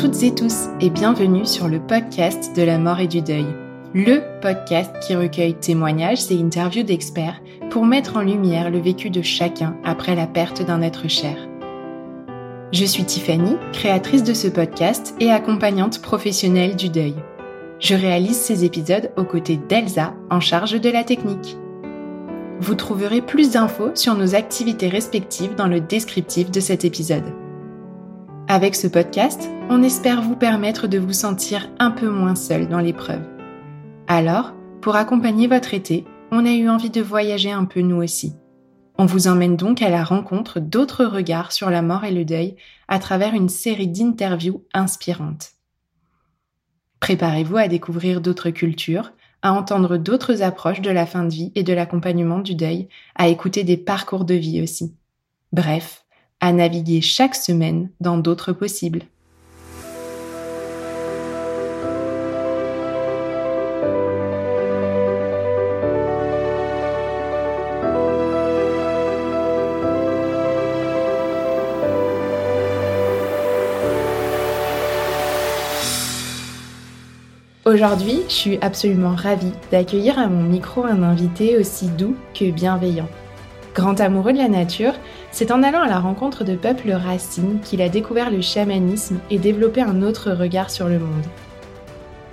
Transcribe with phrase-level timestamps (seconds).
[0.00, 3.46] Toutes et tous et bienvenue sur le podcast de la mort et du deuil.
[3.94, 9.22] Le podcast qui recueille témoignages et interviews d'experts pour mettre en lumière le vécu de
[9.22, 11.34] chacun après la perte d'un être cher.
[12.72, 17.16] Je suis Tiffany, créatrice de ce podcast et accompagnante professionnelle du deuil.
[17.80, 21.56] Je réalise ces épisodes aux côtés d'Elsa en charge de la technique.
[22.60, 27.34] Vous trouverez plus d'infos sur nos activités respectives dans le descriptif de cet épisode.
[28.50, 32.80] Avec ce podcast, on espère vous permettre de vous sentir un peu moins seul dans
[32.80, 33.20] l'épreuve.
[34.06, 38.32] Alors, pour accompagner votre été, on a eu envie de voyager un peu nous aussi.
[38.96, 42.56] On vous emmène donc à la rencontre d'autres regards sur la mort et le deuil
[42.88, 45.50] à travers une série d'interviews inspirantes.
[47.00, 51.64] Préparez-vous à découvrir d'autres cultures, à entendre d'autres approches de la fin de vie et
[51.64, 54.96] de l'accompagnement du deuil, à écouter des parcours de vie aussi.
[55.52, 56.06] Bref,
[56.40, 59.02] à naviguer chaque semaine dans d'autres possibles.
[77.68, 83.08] Aujourd'hui, je suis absolument ravie d'accueillir à mon micro un invité aussi doux que bienveillant.
[83.78, 84.94] Grand amoureux de la nature,
[85.30, 89.38] c'est en allant à la rencontre de peuples racines qu'il a découvert le chamanisme et
[89.38, 91.24] développé un autre regard sur le monde.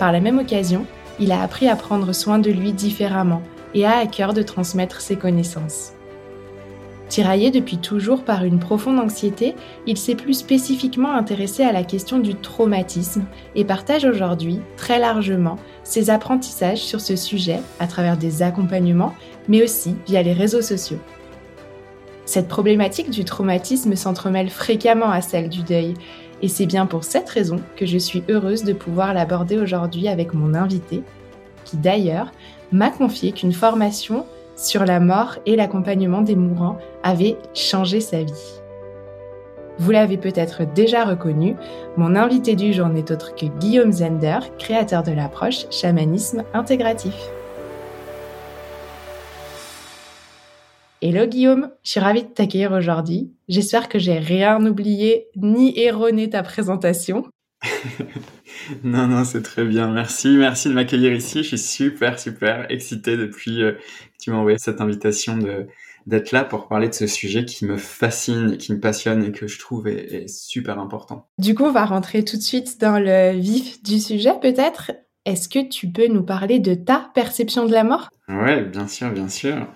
[0.00, 0.86] Par la même occasion,
[1.20, 3.42] il a appris à prendre soin de lui différemment
[3.74, 5.92] et a à cœur de transmettre ses connaissances.
[7.08, 9.54] Tiraillé depuis toujours par une profonde anxiété,
[9.86, 13.24] il s'est plus spécifiquement intéressé à la question du traumatisme
[13.54, 19.14] et partage aujourd'hui très largement ses apprentissages sur ce sujet à travers des accompagnements,
[19.46, 20.98] mais aussi via les réseaux sociaux.
[22.26, 25.94] Cette problématique du traumatisme s'entremêle fréquemment à celle du deuil,
[26.42, 30.34] et c'est bien pour cette raison que je suis heureuse de pouvoir l'aborder aujourd'hui avec
[30.34, 31.02] mon invité,
[31.64, 32.32] qui d'ailleurs
[32.72, 34.26] m'a confié qu'une formation
[34.56, 38.60] sur la mort et l'accompagnement des mourants avait changé sa vie.
[39.78, 41.54] Vous l'avez peut-être déjà reconnu,
[41.96, 47.14] mon invité du jour n'est autre que Guillaume Zender, créateur de l'approche chamanisme intégratif.
[51.08, 53.32] Hello Guillaume, je suis ravie de t'accueillir aujourd'hui.
[53.46, 57.28] J'espère que j'ai rien oublié ni erroné ta présentation.
[58.82, 59.88] non, non, c'est très bien.
[59.92, 61.44] Merci, merci de m'accueillir ici.
[61.44, 65.68] Je suis super, super excité depuis euh, que tu m'as envoyé cette invitation de
[66.06, 69.46] d'être là pour parler de ce sujet qui me fascine, qui me passionne et que
[69.46, 71.28] je trouve est, super important.
[71.38, 74.90] Du coup, on va rentrer tout de suite dans le vif du sujet peut-être.
[75.24, 78.08] Est-ce que tu peux nous parler de ta perception de la mort?
[78.28, 79.68] Ouais, bien sûr, bien sûr.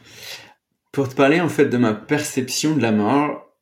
[0.93, 3.55] Pour te parler en fait de ma perception de la mort,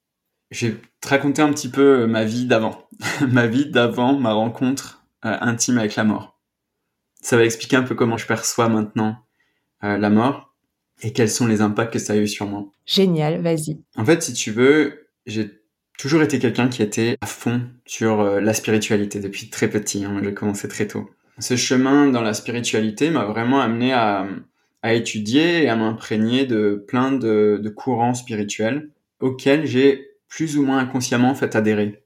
[0.50, 2.89] je vais te raconter un petit peu ma vie d'avant.
[3.28, 6.41] ma vie d'avant ma rencontre euh, intime avec la mort.
[7.21, 9.16] Ça va expliquer un peu comment je perçois maintenant
[9.84, 10.55] euh, la mort
[11.03, 12.66] et quels sont les impacts que ça a eu sur moi.
[12.87, 13.80] Génial, vas-y.
[13.97, 15.51] En fait, si tu veux, j'ai
[15.98, 20.04] toujours été quelqu'un qui était à fond sur euh, la spiritualité depuis très petit.
[20.04, 20.21] Hein.
[20.25, 21.10] J'ai commencé très tôt.
[21.41, 24.27] Ce chemin dans la spiritualité m'a vraiment amené à,
[24.83, 28.91] à étudier et à m'imprégner de plein de, de, courants spirituels
[29.21, 32.04] auxquels j'ai plus ou moins inconsciemment fait adhérer.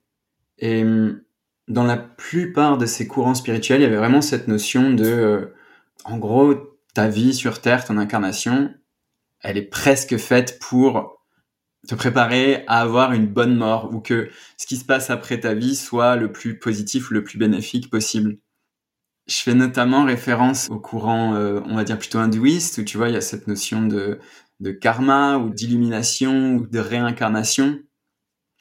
[0.58, 1.20] Et hum,
[1.68, 5.54] dans la plupart de ces courants spirituels, il y avait vraiment cette notion de, euh,
[6.04, 6.54] en gros,
[6.94, 8.74] ta vie sur Terre, ton incarnation,
[9.40, 11.22] elle est presque faite pour
[11.88, 15.54] te préparer à avoir une bonne mort ou que ce qui se passe après ta
[15.54, 18.38] vie soit le plus positif ou le plus bénéfique possible.
[19.26, 23.08] Je fais notamment référence au courant, euh, on va dire plutôt hindouiste, où tu vois,
[23.08, 24.18] il y a cette notion de,
[24.60, 27.80] de karma ou d'illumination ou de réincarnation.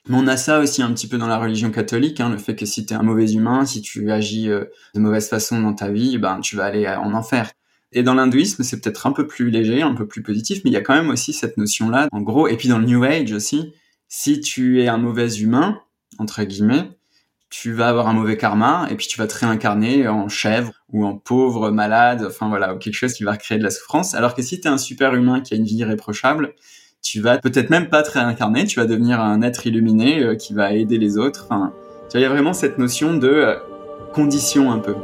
[0.07, 2.55] Mais on a ça aussi un petit peu dans la religion catholique, hein, le fait
[2.55, 4.65] que si tu es un mauvais humain, si tu agis euh,
[4.95, 7.51] de mauvaise façon dans ta vie, ben tu vas aller en enfer.
[7.91, 10.73] Et dans l'hindouisme, c'est peut-être un peu plus léger, un peu plus positif, mais il
[10.73, 13.31] y a quand même aussi cette notion-là, en gros, et puis dans le New Age
[13.33, 13.73] aussi,
[14.07, 15.81] si tu es un mauvais humain,
[16.17, 16.89] entre guillemets,
[17.51, 21.05] tu vas avoir un mauvais karma, et puis tu vas te réincarner en chèvre, ou
[21.05, 24.41] en pauvre, malade, enfin voilà, quelque chose qui va créer de la souffrance, alors que
[24.41, 26.53] si tu es un super humain qui a une vie irréprochable,
[27.01, 30.53] tu vas peut-être même pas te réincarner, tu vas devenir un être illuminé euh, qui
[30.53, 31.45] va aider les autres.
[31.45, 31.73] Enfin,
[32.13, 33.55] il y a vraiment cette notion de euh,
[34.13, 34.95] condition un peu.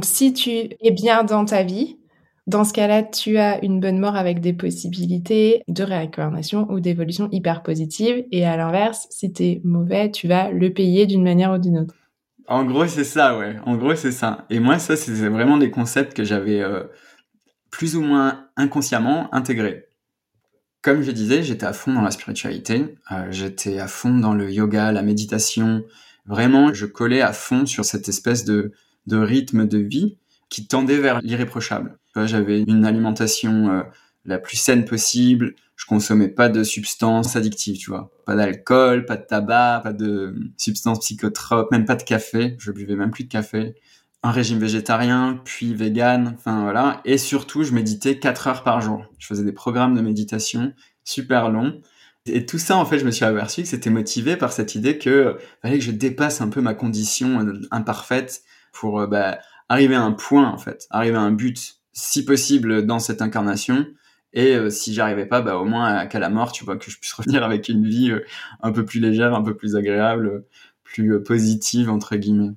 [0.00, 1.98] Donc si tu es bien dans ta vie,
[2.46, 7.28] dans ce cas-là, tu as une bonne mort avec des possibilités de réincarnation ou d'évolution
[7.32, 8.24] hyper positive.
[8.32, 11.94] Et à l'inverse, si t'es mauvais, tu vas le payer d'une manière ou d'une autre.
[12.48, 13.56] En gros, c'est ça, ouais.
[13.66, 14.46] En gros, c'est ça.
[14.48, 16.84] Et moi, ça, c'est vraiment des concepts que j'avais euh,
[17.70, 19.84] plus ou moins inconsciemment intégrés.
[20.80, 22.96] Comme je disais, j'étais à fond dans la spiritualité.
[23.12, 25.84] Euh, j'étais à fond dans le yoga, la méditation.
[26.24, 28.72] Vraiment, je collais à fond sur cette espèce de,
[29.06, 30.16] de rythme de vie
[30.48, 31.98] qui tendait vers l'irréprochable.
[32.16, 33.82] J'avais une alimentation euh,
[34.24, 35.54] la plus saine possible.
[35.76, 38.10] Je consommais pas de substances addictives, tu vois.
[38.26, 42.56] Pas d'alcool, pas de tabac, pas de substances psychotropes, même pas de café.
[42.58, 43.74] Je buvais même plus de café.
[44.22, 47.00] Un régime végétarien, puis vegan, enfin voilà.
[47.06, 49.06] Et surtout, je méditais 4 heures par jour.
[49.18, 50.74] Je faisais des programmes de méditation
[51.04, 51.80] super longs.
[52.26, 54.98] Et tout ça, en fait, je me suis aperçu que c'était motivé par cette idée
[54.98, 59.38] que euh, fallait que je dépasse un peu ma condition euh, imparfaite pour bah,
[59.68, 63.86] arriver à un point, en fait, arriver à un but si possible dans cette incarnation.
[64.32, 66.98] Et euh, si j'arrivais pas, bah au moins qu'à la mort, tu vois, que je
[66.98, 68.24] puisse revenir avec une vie euh,
[68.62, 70.44] un peu plus légère, un peu plus agréable,
[70.84, 72.54] plus euh, positive entre guillemets.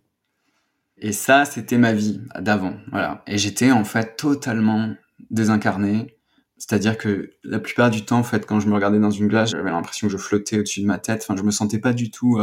[0.97, 3.23] Et ça, c'était ma vie d'avant, voilà.
[3.27, 4.93] Et j'étais en fait totalement
[5.31, 6.15] désincarné.
[6.57, 9.49] C'est-à-dire que la plupart du temps, en fait, quand je me regardais dans une glace,
[9.49, 11.25] j'avais l'impression que je flottais au-dessus de ma tête.
[11.27, 12.39] Enfin, je me sentais pas du tout,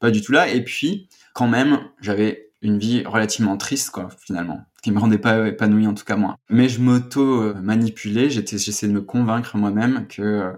[0.00, 0.48] pas du tout là.
[0.48, 5.46] Et puis, quand même, j'avais une vie relativement triste, quoi, finalement, qui me rendait pas
[5.46, 6.36] épanoui, en tout cas moi.
[6.48, 10.52] Mais je m'auto-manipulais, j'essayais de me convaincre moi-même que euh,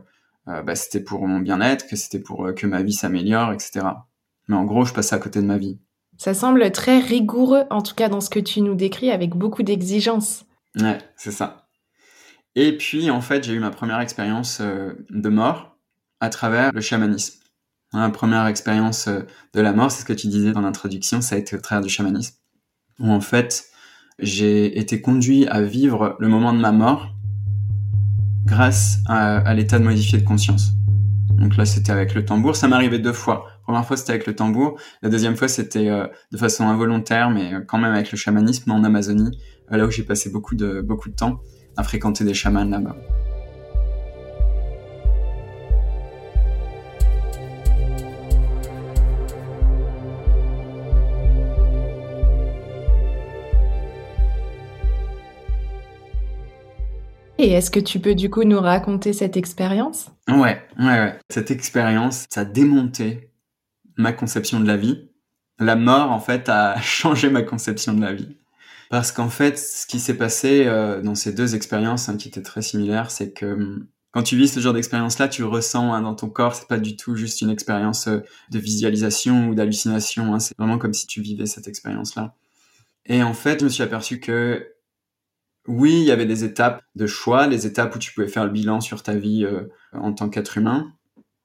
[0.48, 3.86] euh, bah, c'était pour mon bien-être, que c'était pour euh, que ma vie s'améliore, etc.
[4.48, 5.78] Mais en gros, je passais à côté de ma vie.
[6.16, 9.62] Ça semble très rigoureux, en tout cas dans ce que tu nous décris, avec beaucoup
[9.62, 10.44] d'exigences.
[10.78, 11.68] Ouais, c'est ça.
[12.56, 15.78] Et puis, en fait, j'ai eu ma première expérience de mort
[16.18, 17.39] à travers le chamanisme.
[17.92, 19.22] La première expérience euh,
[19.52, 21.82] de la mort, c'est ce que tu disais dans l'introduction, ça a été au travers
[21.82, 22.36] du chamanisme,
[23.00, 23.64] où en fait,
[24.20, 27.08] j'ai été conduit à vivre le moment de ma mort
[28.44, 30.72] grâce à, l'état de modifié de conscience.
[31.30, 32.54] Donc là, c'était avec le tambour.
[32.54, 33.46] Ça m'arrivait deux fois.
[33.46, 34.78] La première fois, c'était avec le tambour.
[35.02, 38.70] La deuxième fois, c'était euh, de façon involontaire, mais euh, quand même avec le chamanisme
[38.70, 39.38] en Amazonie,
[39.70, 41.40] là où j'ai passé beaucoup de, beaucoup de temps
[41.76, 42.96] à fréquenter des chamans là-bas.
[57.42, 60.10] Et est-ce que tu peux du coup nous raconter cette expérience?
[60.28, 61.18] Ouais, ouais, ouais.
[61.30, 63.30] Cette expérience, ça a démonté
[63.96, 65.08] ma conception de la vie.
[65.58, 68.36] La mort, en fait, a changé ma conception de la vie.
[68.90, 72.42] Parce qu'en fait, ce qui s'est passé euh, dans ces deux expériences hein, qui étaient
[72.42, 76.14] très similaires, c'est que hum, quand tu vis ce genre d'expérience-là, tu ressens hein, dans
[76.14, 76.54] ton corps.
[76.54, 78.18] C'est pas du tout juste une expérience euh,
[78.50, 80.34] de visualisation ou d'hallucination.
[80.34, 82.34] Hein, c'est vraiment comme si tu vivais cette expérience-là.
[83.06, 84.74] Et en fait, je me suis aperçu que
[85.66, 88.50] oui, il y avait des étapes de choix, des étapes où tu pouvais faire le
[88.50, 90.92] bilan sur ta vie euh, en tant qu'être humain,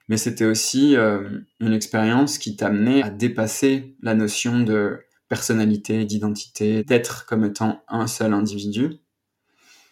[0.07, 6.83] mais c'était aussi euh, une expérience qui t'amenait à dépasser la notion de personnalité, d'identité,
[6.83, 8.99] d'être comme étant un seul individu.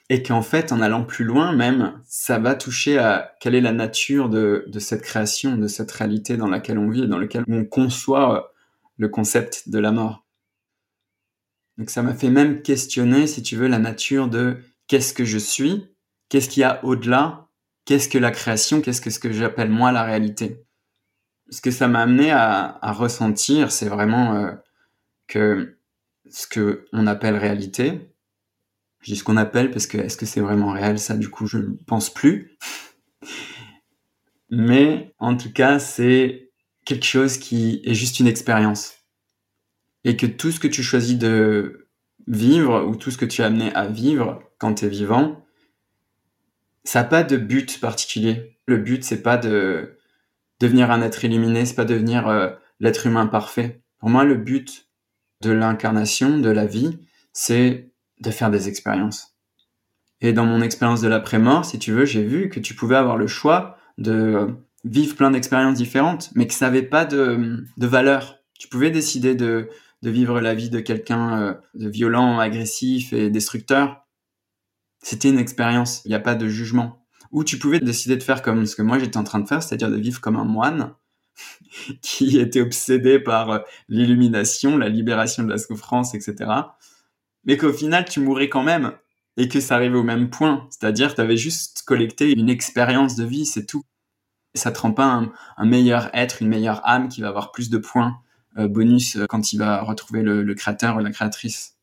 [0.09, 3.71] Et qu'en fait, en allant plus loin même, ça va toucher à quelle est la
[3.71, 7.45] nature de, de cette création, de cette réalité dans laquelle on vit et dans laquelle
[7.47, 8.41] on conçoit euh,
[8.97, 10.22] le concept de la mort.
[11.77, 15.37] Donc ça m'a fait même questionner, si tu veux, la nature de qu'est-ce que je
[15.37, 15.87] suis,
[16.29, 17.47] qu'est-ce qu'il y a au-delà,
[17.85, 20.63] qu'est-ce que la création, qu'est-ce que ce que j'appelle moi la réalité.
[21.49, 24.51] Ce que ça m'a amené à, ressentir, c'est vraiment euh,
[25.27, 25.77] que
[26.29, 28.09] ce que on appelle réalité,
[29.01, 31.45] je dis ce qu'on appelle parce que est-ce que c'est vraiment réel, ça du coup
[31.45, 32.57] je ne pense plus.
[34.49, 36.51] Mais en tout cas, c'est
[36.85, 39.02] quelque chose qui est juste une expérience
[40.03, 41.87] et que tout ce que tu choisis de
[42.27, 45.43] vivre ou tout ce que tu es amené à vivre quand tu es vivant,
[46.83, 48.57] ça n'a pas de but particulier.
[48.65, 49.97] Le but, c'est pas de
[50.59, 53.81] devenir un être illuminé, c'est pas devenir euh, l'être humain parfait.
[53.99, 54.87] Pour moi, le but
[55.41, 56.99] de l'incarnation, de la vie,
[57.33, 57.89] c'est
[58.21, 59.35] de faire des expériences.
[60.21, 63.17] Et dans mon expérience de l'après-mort, si tu veux, j'ai vu que tu pouvais avoir
[63.17, 64.55] le choix de
[64.85, 68.39] vivre plein d'expériences différentes, mais que ça n'avait pas de, de valeur.
[68.57, 69.69] Tu pouvais décider de,
[70.03, 74.05] de vivre la vie de quelqu'un euh, de violent, agressif et destructeur.
[75.01, 77.05] C'était une expérience, il n'y a pas de jugement.
[77.31, 79.63] Ou tu pouvais décider de faire comme ce que moi j'étais en train de faire,
[79.63, 80.93] c'est-à-dire de vivre comme un moine
[82.01, 86.51] qui était obsédé par euh, l'illumination, la libération de la souffrance, etc.
[87.45, 88.91] Mais qu'au final, tu mourrais quand même
[89.37, 90.67] et que ça arrivait au même point.
[90.69, 93.83] C'est-à-dire, tu avais juste collecté une expérience de vie, c'est tout.
[94.53, 95.23] Ça te rend pas
[95.57, 98.21] un, meilleur être, une meilleure âme qui va avoir plus de points
[98.57, 101.77] bonus euh, quand il va retrouver le, créateur ou la créatrice.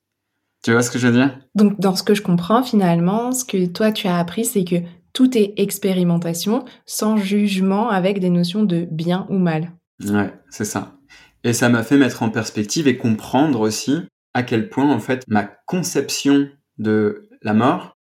[0.62, 1.38] Tu vois ce que je veux dire?
[1.54, 4.76] Donc, dans ce que je comprends, finalement, ce que toi tu as appris, c'est que
[5.12, 9.72] tout est expérimentation, sans jugement, avec des notions de bien ou mal.
[10.04, 10.96] Ouais, c'est ça.
[11.44, 14.02] Et ça m'a fait mettre en perspective et comprendre aussi
[14.34, 16.48] à quel point, en fait, ma conception
[16.78, 17.96] de la mort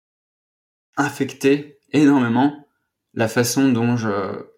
[0.98, 2.68] infectait énormément
[3.14, 4.10] la façon dont je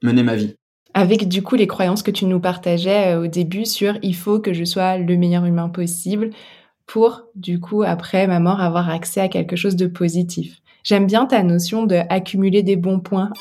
[0.01, 0.55] menais ma vie.
[0.99, 4.41] Avec du coup les croyances que tu nous partageais euh, au début sur il faut
[4.41, 6.31] que je sois le meilleur humain possible
[6.87, 10.57] pour du coup après ma mort avoir accès à quelque chose de positif.
[10.83, 13.31] J'aime bien ta notion de accumuler des bons points.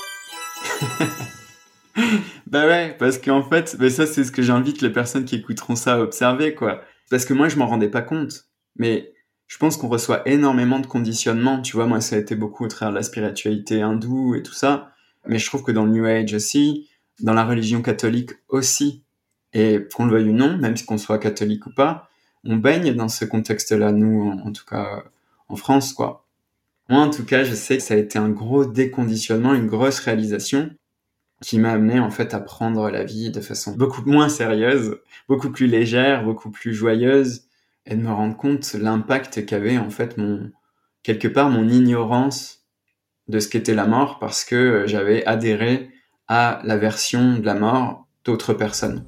[2.46, 5.94] bah ouais, parce qu'en fait, ça c'est ce que j'invite les personnes qui écouteront ça
[5.94, 6.82] à observer quoi.
[7.10, 8.44] Parce que moi je m'en rendais pas compte,
[8.76, 9.14] mais
[9.48, 11.60] je pense qu'on reçoit énormément de conditionnement.
[11.60, 14.54] Tu vois, moi ça a été beaucoup au travers de la spiritualité hindoue et tout
[14.54, 14.92] ça,
[15.26, 16.88] mais je trouve que dans le New Age aussi,
[17.20, 19.02] dans la religion catholique aussi,
[19.52, 22.08] et qu'on le veuille ou non, même si qu'on soit catholique ou pas,
[22.44, 25.04] on baigne dans ce contexte-là, nous, en, tout cas
[25.48, 26.24] en France, quoi.
[26.88, 30.00] Moi, en tout cas, je sais que ça a été un gros déconditionnement, une grosse
[30.00, 30.70] réalisation
[31.42, 34.96] qui m'a amené en fait à prendre la vie de façon beaucoup moins sérieuse,
[35.28, 37.44] beaucoup plus légère, beaucoup plus joyeuse,
[37.86, 40.50] et de me rendre compte l'impact qu'avait en fait mon
[41.02, 42.66] quelque part mon ignorance
[43.28, 45.90] de ce qu'était la mort parce que j'avais adhéré
[46.28, 49.04] à la version de la mort d'autres personnes.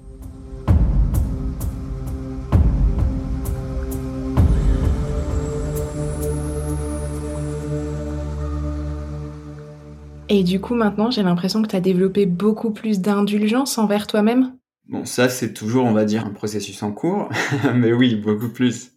[10.32, 14.56] Et du coup, maintenant, j'ai l'impression que tu as développé beaucoup plus d'indulgence envers toi-même
[14.88, 17.28] Bon, ça, c'est toujours, on va dire, un processus en cours.
[17.74, 18.92] Mais oui, beaucoup plus.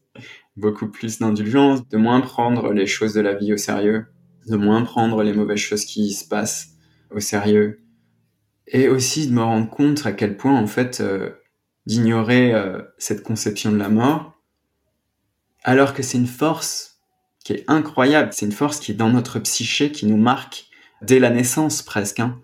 [0.55, 4.05] Beaucoup plus d'indulgence, de moins prendre les choses de la vie au sérieux,
[4.47, 6.69] de moins prendre les mauvaises choses qui se passent
[7.09, 7.82] au sérieux.
[8.67, 11.31] Et aussi de me rendre compte à quel point, en fait, euh,
[11.85, 14.39] d'ignorer euh, cette conception de la mort,
[15.63, 17.01] alors que c'est une force
[17.43, 20.67] qui est incroyable, c'est une force qui est dans notre psyché, qui nous marque,
[21.01, 22.19] dès la naissance presque.
[22.19, 22.39] Hein.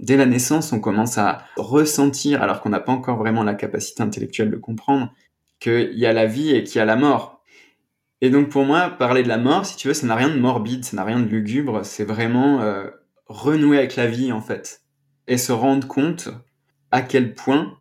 [0.00, 4.02] Dès la naissance, on commence à ressentir, alors qu'on n'a pas encore vraiment la capacité
[4.02, 5.12] intellectuelle de comprendre,
[5.58, 7.42] qu'il y a la vie et qu'il y a la mort.
[8.20, 10.38] Et donc pour moi, parler de la mort, si tu veux, ça n'a rien de
[10.38, 12.88] morbide, ça n'a rien de lugubre, c'est vraiment euh,
[13.26, 14.81] renouer avec la vie en fait.
[15.26, 16.28] Et se rendre compte
[16.90, 17.78] à quel point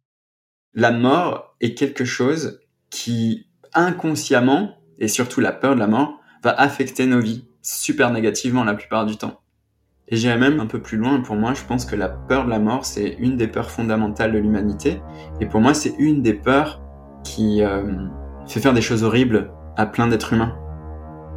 [0.74, 6.51] la mort est quelque chose qui inconsciemment, et surtout la peur de la mort, va
[6.51, 9.41] affecter nos vies super négativement la plupart du temps.
[10.07, 11.21] Et j'irai même un peu plus loin.
[11.21, 14.33] Pour moi, je pense que la peur de la mort, c'est une des peurs fondamentales
[14.33, 15.01] de l'humanité.
[15.39, 16.81] Et pour moi, c'est une des peurs
[17.24, 17.83] qui euh,
[18.45, 20.57] fait faire des choses horribles à plein d'êtres humains.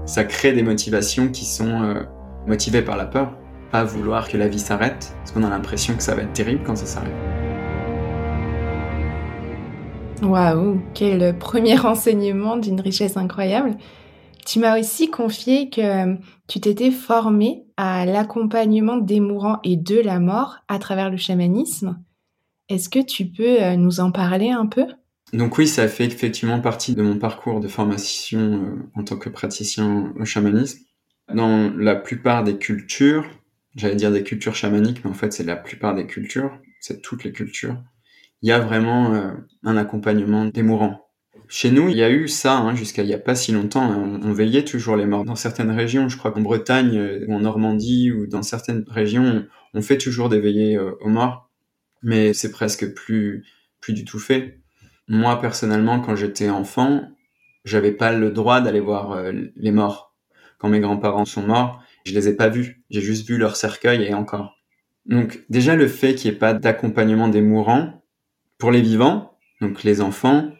[0.06, 2.02] Ça crée des motivations qui sont euh,
[2.46, 3.38] motivées par la peur.
[3.74, 6.62] Pas vouloir que la vie s'arrête, parce qu'on a l'impression que ça va être terrible
[6.64, 7.12] quand ça s'arrête.
[10.22, 13.76] Waouh, quel premier enseignement d'une richesse incroyable.
[14.46, 16.14] Tu m'as aussi confié que
[16.46, 22.00] tu t'étais formé à l'accompagnement des mourants et de la mort à travers le chamanisme.
[22.68, 24.86] Est-ce que tu peux euh, nous en parler un peu?
[25.32, 29.30] Donc oui, ça fait effectivement partie de mon parcours de formation euh, en tant que
[29.30, 30.78] praticien au chamanisme.
[31.34, 33.24] Dans la plupart des cultures,
[33.76, 37.24] j'allais dire des cultures chamaniques, mais en fait c'est la plupart des cultures, c'est toutes
[37.24, 37.76] les cultures,
[38.42, 41.04] il y a vraiment un accompagnement des mourants.
[41.48, 43.82] Chez nous, il y a eu ça hein, jusqu'à il n'y a pas si longtemps.
[43.82, 44.20] Hein.
[44.22, 45.24] On, veillait toujours les morts.
[45.24, 49.46] Dans certaines régions, je crois qu'en Bretagne euh, ou en Normandie ou dans certaines régions,
[49.74, 51.50] on fait toujours des veillées euh, aux morts,
[52.02, 53.44] mais c'est presque plus
[53.80, 54.60] plus du tout fait.
[55.06, 57.02] Moi personnellement, quand j'étais enfant,
[57.64, 60.14] j'avais pas le droit d'aller voir euh, les morts.
[60.58, 62.82] Quand mes grands-parents sont morts, je les ai pas vus.
[62.90, 64.56] J'ai juste vu leur cercueil et encore.
[65.06, 68.04] Donc déjà le fait qu'il n'y ait pas d'accompagnement des mourants
[68.58, 70.50] pour les vivants, donc les enfants,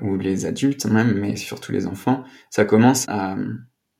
[0.00, 3.36] ou les adultes même, mais surtout les enfants, ça commence à,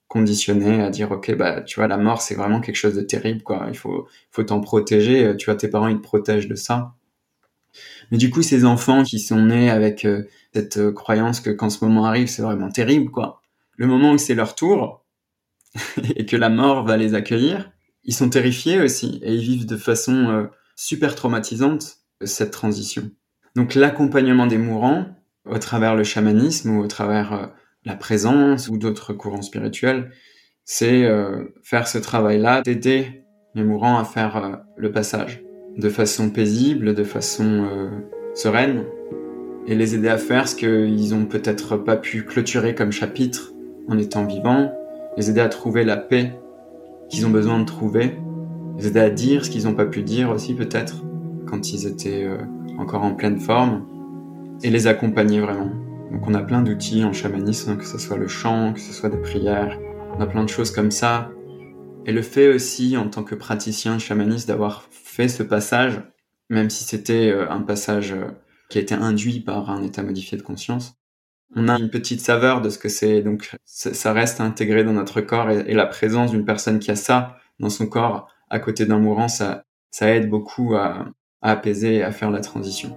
[0.09, 3.43] conditionné à dire ok bah tu vois la mort c'est vraiment quelque chose de terrible
[3.43, 6.95] quoi il faut faut t'en protéger tu vois tes parents ils te protègent de ça
[8.11, 10.23] mais du coup ces enfants qui sont nés avec euh,
[10.55, 13.43] cette euh, croyance que quand ce moment arrive c'est vraiment terrible quoi
[13.77, 15.05] le moment où c'est leur tour
[16.17, 17.71] et que la mort va les accueillir
[18.09, 20.45] ils sont terrifiés aussi et ils vivent de façon euh,
[20.77, 23.11] super traumatisante cette transition.
[23.57, 25.07] Donc l'accompagnement des mourants
[25.45, 27.53] au travers le chamanisme ou au travers
[27.87, 30.11] la présence ou d'autres courants spirituels,
[30.65, 33.23] c'est euh, faire ce travail-là, d'aider
[33.55, 35.43] les mourants à faire euh, le passage
[35.79, 37.91] de façon paisible, de façon euh,
[38.35, 38.85] sereine,
[39.69, 43.53] et les aider à faire ce qu'ils ont peut-être pas pu clôturer comme chapitre
[43.89, 44.73] en étant vivants,
[45.17, 46.39] les aider à trouver la paix
[47.09, 48.19] qu'ils ont besoin de trouver,
[48.79, 51.05] les aider à dire ce qu'ils n'ont pas pu dire aussi peut-être
[51.47, 52.29] quand ils étaient
[52.79, 53.87] encore en pleine forme,
[54.63, 55.71] et les accompagner vraiment.
[56.11, 59.09] Donc on a plein d'outils en chamanisme, que ce soit le chant, que ce soit
[59.09, 59.79] des prières,
[60.17, 61.31] on a plein de choses comme ça.
[62.07, 66.01] Et le fait aussi, en tant que praticien chamaniste, d'avoir fait ce passage,
[66.49, 68.27] même si c'était euh, un passage euh,
[68.71, 70.95] qui a été induit par un état modifié de conscience,
[71.55, 73.23] on a une petite saveur de ce que c'est.
[73.23, 77.39] Donc ça reste intégré dans notre corps et, la présence d'une personne qui a ça
[77.61, 79.65] dans son corps à côté d'un mourant, ça,
[80.01, 81.07] aide beaucoup à
[81.41, 82.97] apaiser et à faire la transition.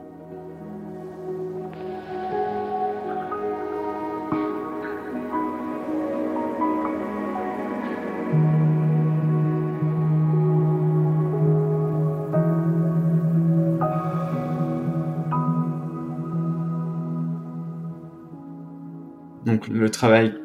[19.69, 20.35] Le travail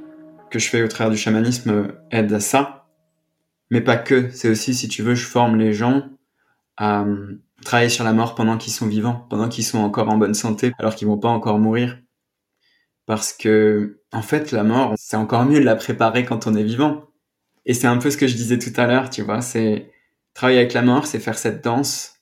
[0.51, 2.87] que je fais au travers du chamanisme aide à ça,
[3.71, 4.31] mais pas que.
[4.31, 6.09] C'est aussi, si tu veux, je forme les gens
[6.77, 10.19] à euh, travailler sur la mort pendant qu'ils sont vivants, pendant qu'ils sont encore en
[10.19, 11.99] bonne santé, alors qu'ils vont pas encore mourir.
[13.07, 16.63] Parce que, en fait, la mort, c'est encore mieux de la préparer quand on est
[16.63, 17.05] vivant.
[17.67, 19.91] Et c'est un peu ce que je disais tout à l'heure, tu vois, c'est
[20.35, 22.17] travailler avec la mort, c'est faire cette danse,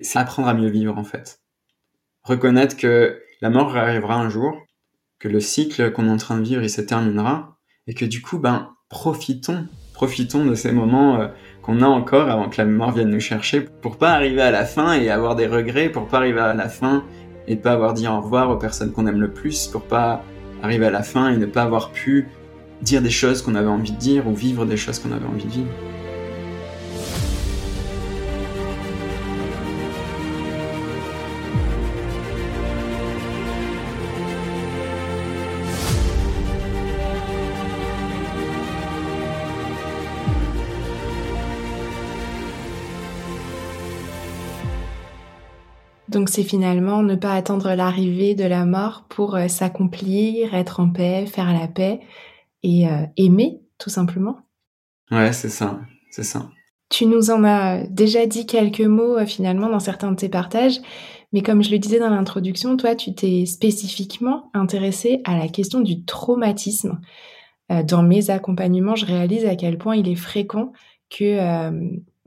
[0.00, 1.40] c'est apprendre à mieux vivre, en fait.
[2.22, 4.54] Reconnaître que la mort arrivera un jour,
[5.18, 8.22] que le cycle qu'on est en train de vivre, il se terminera, et que du
[8.22, 11.28] coup, ben, profitons, profitons de ces moments euh,
[11.62, 14.64] qu'on a encore avant que la mort vienne nous chercher, pour pas arriver à la
[14.64, 17.04] fin et avoir des regrets, pour pas arriver à la fin
[17.46, 20.22] et pas avoir dit au revoir aux personnes qu'on aime le plus, pour pas
[20.62, 22.28] arriver à la fin et ne pas avoir pu
[22.82, 25.44] dire des choses qu'on avait envie de dire ou vivre des choses qu'on avait envie
[25.44, 25.70] de vivre.
[46.28, 50.90] Donc c'est finalement ne pas attendre l'arrivée de la mort pour euh, s'accomplir, être en
[50.90, 52.00] paix, faire la paix
[52.62, 54.36] et euh, aimer tout simplement.
[55.10, 56.50] Ouais, c'est ça, c'est ça.
[56.90, 60.82] Tu nous en as déjà dit quelques mots euh, finalement dans certains de tes partages,
[61.32, 65.80] mais comme je le disais dans l'introduction, toi tu t'es spécifiquement intéressé à la question
[65.80, 67.00] du traumatisme.
[67.70, 70.72] dans mes accompagnements, je réalise à quel point il est fréquent
[71.08, 71.70] que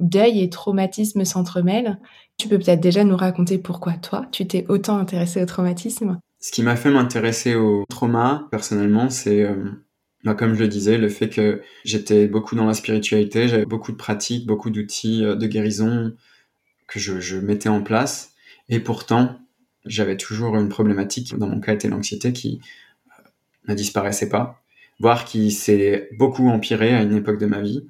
[0.01, 1.99] deuil et traumatisme s'entremêlent.
[2.37, 6.19] Tu peux peut-être déjà nous raconter pourquoi toi, tu t'es autant intéressé au traumatisme?
[6.39, 9.69] Ce qui m'a fait m'intéresser au trauma, personnellement, c'est, euh,
[10.23, 13.91] bah, comme je le disais, le fait que j'étais beaucoup dans la spiritualité, j'avais beaucoup
[13.91, 16.13] de pratiques, beaucoup d'outils euh, de guérison
[16.87, 18.33] que je, je mettais en place.
[18.69, 19.39] Et pourtant,
[19.85, 22.59] j'avais toujours une problématique, dans mon cas, était l'anxiété qui
[23.07, 23.23] euh,
[23.67, 24.63] ne disparaissait pas,
[24.99, 27.85] voire qui s'est beaucoup empirée à une époque de ma vie.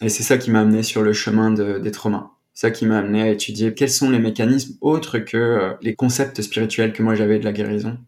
[0.00, 2.30] Et c'est ça qui m'a amené sur le chemin de, des traumas.
[2.54, 6.40] Ça qui m'a amené à étudier quels sont les mécanismes autres que euh, les concepts
[6.42, 7.98] spirituels que moi j'avais de la guérison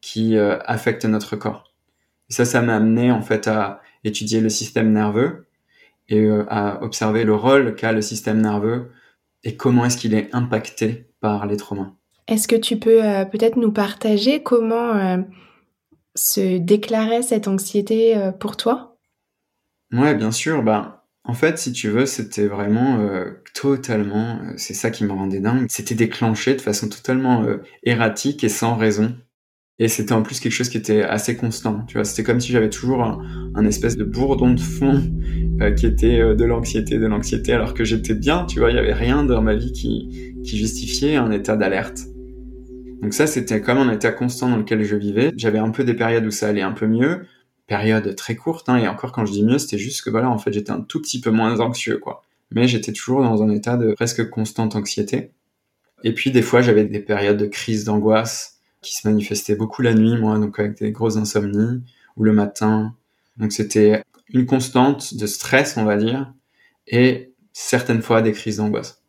[0.00, 1.74] qui euh, affectent notre corps.
[2.30, 5.46] Et ça, ça m'a amené en fait à étudier le système nerveux
[6.08, 8.90] et euh, à observer le rôle qu'a le système nerveux
[9.44, 11.92] et comment est-ce qu'il est impacté par les traumas.
[12.26, 13.00] Est-ce que tu peux
[13.32, 15.24] peut-être nous partager comment
[16.14, 18.98] se déclarait cette anxiété pour toi?
[19.92, 20.62] Ouais, bien sûr.
[20.62, 20.97] Bah,
[21.28, 25.40] en fait, si tu veux, c'était vraiment euh, totalement, euh, c'est ça qui me rendait
[25.40, 29.14] dingue, c'était déclenché de façon totalement euh, erratique et sans raison.
[29.78, 32.04] Et c'était en plus quelque chose qui était assez constant, tu vois.
[32.04, 35.00] C'était comme si j'avais toujours un, espèce de bourdon de fond
[35.76, 38.70] qui était de l'anxiété, de l'anxiété, alors que j'étais bien, tu vois.
[38.70, 42.06] Il y avait rien dans ma vie qui, qui justifiait un état d'alerte.
[43.02, 45.32] Donc ça, c'était comme un état constant dans lequel je vivais.
[45.36, 47.20] J'avais un peu des périodes où ça allait un peu mieux,
[47.68, 50.38] période très courte, hein, et encore quand je dis mieux, c'était juste que voilà, en
[50.38, 52.24] fait, j'étais un tout petit peu moins anxieux, quoi.
[52.50, 55.30] Mais j'étais toujours dans un état de presque constante anxiété.
[56.02, 59.94] Et puis des fois, j'avais des périodes de crise d'angoisse qui se manifestaient beaucoup la
[59.94, 61.82] nuit, moi, donc avec des grosses insomnies,
[62.16, 62.94] ou le matin.
[63.36, 66.32] Donc c'était une constante de stress, on va dire,
[66.86, 69.02] et certaines fois des crises d'angoisse.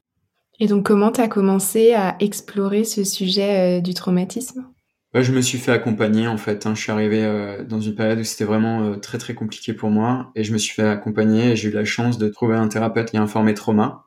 [0.59, 4.65] Et donc, comment tu as commencé à explorer ce sujet euh, du traumatisme?
[5.13, 6.65] Je me suis fait accompagner, en fait.
[6.65, 6.75] Hein.
[6.75, 9.89] Je suis arrivé euh, dans une période où c'était vraiment euh, très, très compliqué pour
[9.89, 10.31] moi.
[10.35, 13.09] Et je me suis fait accompagner et j'ai eu la chance de trouver un thérapeute
[13.09, 14.05] qui a un formé trauma.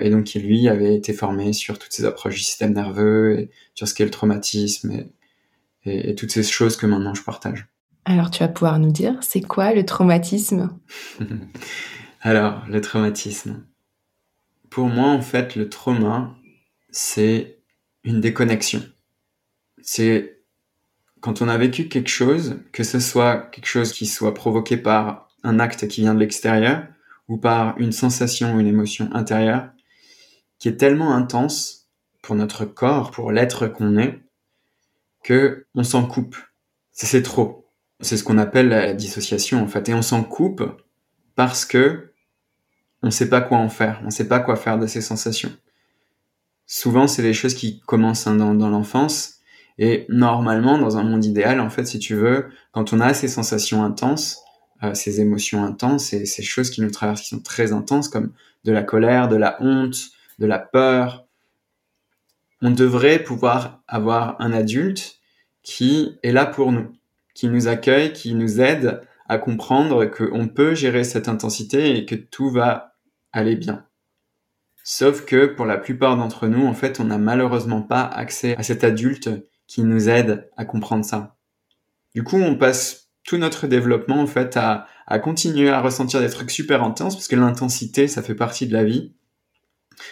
[0.00, 3.50] et donc, qui, lui, avait été formé sur toutes ces approches du système nerveux et
[3.74, 7.66] sur ce qu'est le traumatisme et, et toutes ces choses que maintenant je partage.
[8.06, 10.78] Alors, tu vas pouvoir nous dire, c'est quoi le traumatisme?
[12.20, 13.66] Alors, le traumatisme.
[14.70, 16.34] Pour moi, en fait, le trauma,
[16.90, 17.58] c'est
[18.02, 18.82] une déconnexion.
[19.86, 20.40] C'est
[21.20, 25.28] quand on a vécu quelque chose, que ce soit quelque chose qui soit provoqué par
[25.42, 26.86] un acte qui vient de l'extérieur
[27.28, 29.68] ou par une sensation ou une émotion intérieure
[30.58, 31.90] qui est tellement intense
[32.22, 34.20] pour notre corps, pour l'être qu'on est,
[35.22, 36.36] que on s'en coupe.
[36.92, 37.68] C'est trop.
[38.00, 39.90] C'est ce qu'on appelle la dissociation en fait.
[39.90, 40.62] Et on s'en coupe
[41.34, 42.12] parce que
[43.02, 45.02] on ne sait pas quoi en faire, on ne sait pas quoi faire de ces
[45.02, 45.54] sensations.
[46.66, 49.33] Souvent, c'est des choses qui commencent hein, dans, l'enfance,
[49.78, 53.28] et normalement, dans un monde idéal, en fait, si tu veux, quand on a ces
[53.28, 54.42] sensations intenses,
[54.82, 58.32] euh, ces émotions intenses, et ces choses qui nous traversent qui sont très intenses, comme
[58.64, 59.96] de la colère, de la honte,
[60.38, 61.26] de la peur,
[62.62, 65.18] on devrait pouvoir avoir un adulte
[65.62, 66.92] qui est là pour nous,
[67.34, 72.14] qui nous accueille, qui nous aide à comprendre qu'on peut gérer cette intensité et que
[72.14, 72.94] tout va
[73.32, 73.86] aller bien.
[74.82, 78.62] Sauf que pour la plupart d'entre nous, en fait, on n'a malheureusement pas accès à
[78.62, 79.30] cet adulte
[79.74, 81.34] qui nous aide à comprendre ça.
[82.14, 86.30] Du coup, on passe tout notre développement, en fait, à, à continuer à ressentir des
[86.30, 89.14] trucs super intenses, parce que l'intensité, ça fait partie de la vie,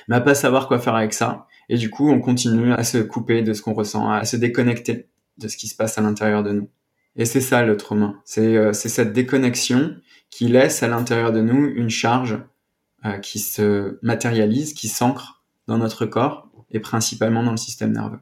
[0.08, 1.46] mais à pas savoir quoi faire avec ça.
[1.68, 5.08] Et du coup, on continue à se couper de ce qu'on ressent, à se déconnecter
[5.38, 6.68] de ce qui se passe à l'intérieur de nous.
[7.14, 8.16] Et c'est ça le trauma.
[8.24, 9.94] C'est euh, cette déconnexion
[10.28, 12.36] qui laisse à l'intérieur de nous une charge
[13.04, 18.18] euh, qui se matérialise, qui s'ancre dans notre corps et principalement dans le système nerveux.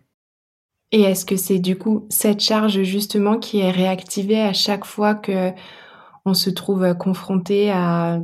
[0.93, 5.15] Et est-ce que c'est du coup cette charge justement qui est réactivée à chaque fois
[5.15, 5.51] que
[6.25, 8.21] on se trouve confronté à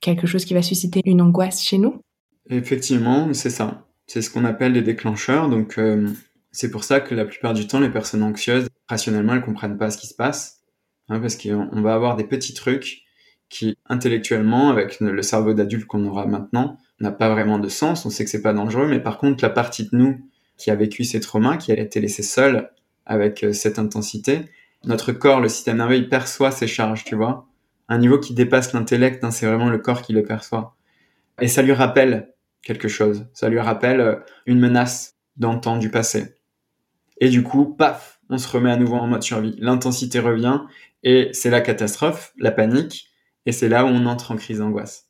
[0.00, 2.00] quelque chose qui va susciter une angoisse chez nous?
[2.48, 3.86] Effectivement, c'est ça.
[4.06, 5.48] C'est ce qu'on appelle des déclencheurs.
[5.48, 6.08] Donc euh,
[6.50, 9.90] c'est pour ça que la plupart du temps, les personnes anxieuses, rationnellement, elles comprennent pas
[9.90, 10.62] ce qui se passe,
[11.08, 13.02] hein, parce qu'on va avoir des petits trucs
[13.48, 18.06] qui intellectuellement, avec le cerveau d'adulte qu'on aura maintenant, n'a pas vraiment de sens.
[18.06, 20.29] On sait que c'est pas dangereux, mais par contre, la partie de nous
[20.60, 22.70] qui a vécu ces traumas, qui a été laissée seule
[23.06, 24.42] avec euh, cette intensité,
[24.84, 27.46] notre corps, le système nerveux, il perçoit ces charges, tu vois.
[27.88, 30.76] Un niveau qui dépasse l'intellect, hein, c'est vraiment le corps qui le perçoit.
[31.40, 33.26] Et ça lui rappelle quelque chose.
[33.34, 36.34] Ça lui rappelle euh, une menace dans le temps du passé.
[37.20, 39.56] Et du coup, paf, on se remet à nouveau en mode survie.
[39.58, 40.60] L'intensité revient
[41.02, 43.08] et c'est la catastrophe, la panique.
[43.46, 45.09] Et c'est là où on entre en crise d'angoisse.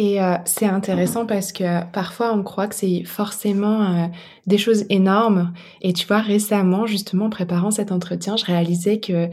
[0.00, 4.06] Et euh, c'est intéressant parce que parfois on croit que c'est forcément euh,
[4.46, 5.52] des choses énormes.
[5.82, 9.28] Et tu vois, récemment, justement, en préparant cet entretien, je réalisais que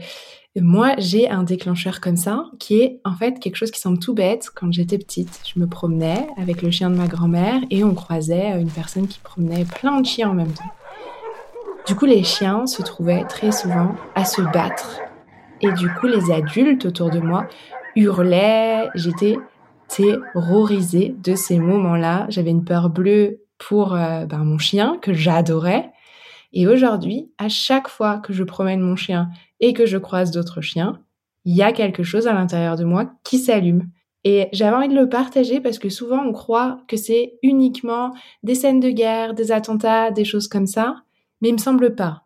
[0.60, 4.12] moi, j'ai un déclencheur comme ça, qui est en fait quelque chose qui semble tout
[4.12, 4.50] bête.
[4.54, 8.60] Quand j'étais petite, je me promenais avec le chien de ma grand-mère et on croisait
[8.60, 10.70] une personne qui promenait plein de chiens en même temps.
[11.86, 15.00] Du coup, les chiens se trouvaient très souvent à se battre.
[15.62, 17.46] Et du coup, les adultes autour de moi
[17.96, 19.38] hurlais, j'étais
[19.88, 22.26] terrorisée de ces moments-là.
[22.28, 25.90] J'avais une peur bleue pour euh, ben, mon chien que j'adorais.
[26.52, 29.28] Et aujourd'hui, à chaque fois que je promène mon chien
[29.60, 31.00] et que je croise d'autres chiens,
[31.44, 33.88] il y a quelque chose à l'intérieur de moi qui s'allume.
[34.24, 38.54] Et j'avais envie de le partager parce que souvent on croit que c'est uniquement des
[38.54, 41.02] scènes de guerre, des attentats, des choses comme ça,
[41.40, 42.24] mais il me semble pas.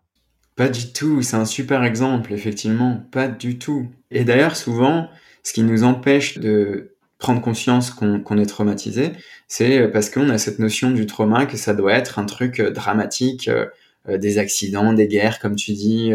[0.57, 3.87] Pas du tout, c'est un super exemple, effectivement, pas du tout.
[4.11, 5.09] Et d'ailleurs, souvent,
[5.43, 6.92] ce qui nous empêche de
[7.23, 9.13] prendre conscience qu'on est traumatisé,
[9.47, 12.73] c'est parce qu'on a cette notion du trauma que ça doit être un truc euh,
[12.73, 13.67] dramatique, euh,
[14.09, 16.13] euh, des accidents, des guerres, comme tu dis.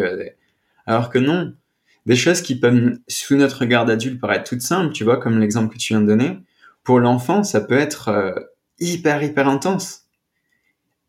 [0.85, 1.53] Alors que non,
[2.05, 5.73] des choses qui peuvent, sous notre regard d'adulte, paraître toutes simples, tu vois, comme l'exemple
[5.73, 6.39] que tu viens de donner,
[6.83, 8.35] pour l'enfant, ça peut être
[8.81, 10.07] hyper, hyper intense.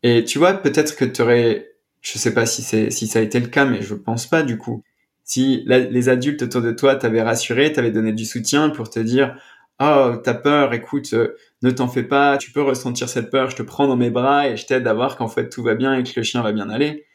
[0.03, 3.37] Et tu vois, peut-être que tu aurais, je sais pas si, si ça a été
[3.41, 4.81] le cas, mais je pense pas du coup,
[5.25, 9.35] si les adultes autour de toi t'avaient rassuré, t'avaient donné du soutien pour te dire
[9.79, 13.55] oh t'as peur, écoute, euh, ne t'en fais pas, tu peux ressentir cette peur, je
[13.55, 15.95] te prends dans mes bras et je t'aide à voir qu'en fait tout va bien
[15.95, 17.05] et que le chien va bien aller.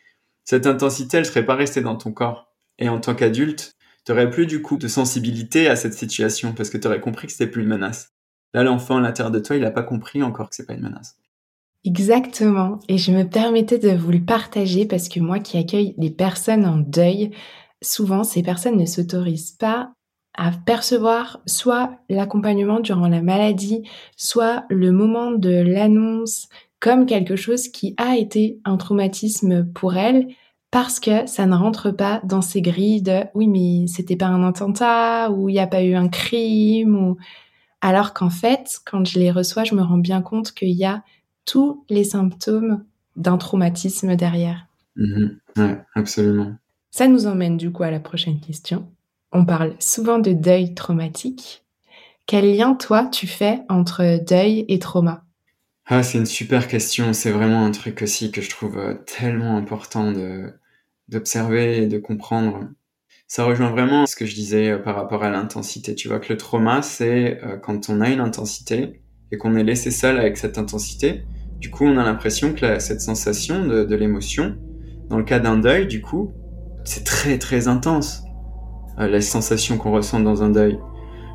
[0.45, 2.53] Cette intensité, elle serait pas restée dans ton corps.
[2.79, 6.77] Et en tant qu'adulte, t'aurais plus du coup de sensibilité à cette situation parce que
[6.77, 8.13] t'aurais compris que c'était plus une menace.
[8.53, 10.83] Là, l'enfant à l'intérieur de toi, il a pas compris encore que c'est pas une
[10.83, 11.17] menace.
[11.85, 12.79] Exactement.
[12.89, 16.65] Et je me permettais de vous le partager parce que moi qui accueille les personnes
[16.65, 17.31] en deuil,
[17.83, 19.94] souvent ces personnes ne s'autorisent pas
[20.35, 26.49] à percevoir soit l'accompagnement durant la maladie, soit le moment de l'annonce
[26.81, 30.29] comme quelque chose qui a été un traumatisme pour elle
[30.71, 34.47] parce que ça ne rentre pas dans ces grilles de oui mais c'était pas un
[34.47, 37.17] attentat ou il n'y a pas eu un crime ou
[37.81, 41.03] alors qu'en fait quand je les reçois je me rends bien compte qu'il y a
[41.45, 42.85] tous les symptômes
[43.17, 44.67] d'un traumatisme derrière.
[44.97, 45.39] Mhm.
[45.57, 46.55] Ouais, absolument.
[46.91, 48.89] Ça nous emmène du coup à la prochaine question.
[49.37, 51.65] On parle souvent de deuil traumatique.
[52.25, 55.25] Quel lien toi tu fais entre deuil et trauma?
[55.87, 57.13] Ah, c'est une super question.
[57.13, 60.13] C'est vraiment un truc aussi que je trouve euh, tellement important
[61.09, 62.61] d'observer et de comprendre.
[63.27, 65.97] Ça rejoint vraiment ce que je disais euh, par rapport à l'intensité.
[65.97, 69.65] Tu vois que le trauma, c'est euh, quand on a une intensité et qu'on est
[69.65, 71.25] laissé seul avec cette intensité.
[71.59, 74.57] Du coup, on a l'impression que cette sensation de, de l'émotion,
[75.11, 76.33] dans le cas d'un deuil, du coup,
[76.85, 78.25] c'est très très intense.
[78.99, 80.81] Euh, la sensation qu'on ressent dans un deuil.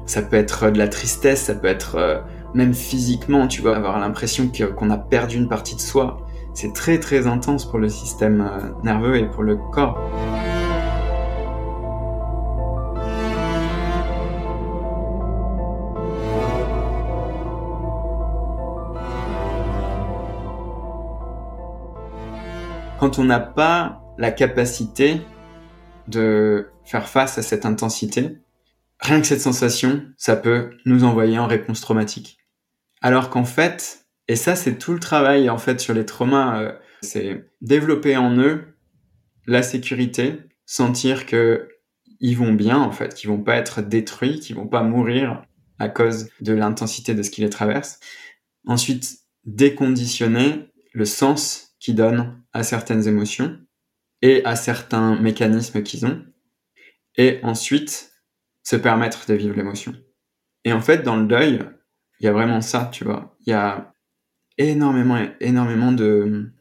[0.06, 4.50] Ça peut être de la tristesse, ça peut être même physiquement, tu vas avoir l'impression
[4.76, 6.26] qu'on a perdu une partie de soi.
[6.54, 10.00] C'est très très intense pour le système euh, nerveux et pour le corps.
[23.00, 25.22] Quand on n'a pas la capacité
[26.10, 28.38] de faire face à cette intensité,
[28.99, 32.39] rien que cette sensation, ça peut nous envoyer en réponse traumatique.
[33.02, 36.62] Alors qu'en fait, et ça, c'est tout le travail en fait sur les traumas.
[36.62, 36.71] Euh,
[37.02, 38.75] c'est développer en eux
[39.45, 41.69] la sécurité, sentir que
[42.19, 45.43] ils vont bien en fait, qu'ils vont pas être détruits, qu'ils vont pas mourir
[45.78, 47.99] à cause de l'intensité de ce qui les traverse.
[48.65, 53.58] Ensuite, déconditionner le sens qu'ils donnent à certaines émotions
[54.21, 56.23] et à certains mécanismes qu'ils ont.
[57.17, 58.13] Et ensuite,
[58.63, 59.93] se permettre de vivre l'émotion.
[60.63, 61.60] Et en fait, dans le deuil,
[62.19, 63.36] il y a vraiment ça, tu vois.
[63.45, 63.93] Il y a
[64.58, 66.52] énormément, énormément de,